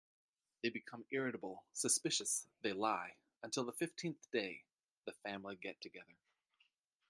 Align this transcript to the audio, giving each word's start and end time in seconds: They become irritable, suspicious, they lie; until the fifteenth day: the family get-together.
They 0.63 0.69
become 0.69 1.05
irritable, 1.11 1.63
suspicious, 1.73 2.47
they 2.63 2.73
lie; 2.73 3.17
until 3.43 3.65
the 3.65 3.71
fifteenth 3.71 4.31
day: 4.31 4.63
the 5.05 5.11
family 5.13 5.55
get-together. 5.57 6.15